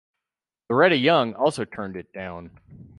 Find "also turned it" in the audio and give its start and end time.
1.35-2.11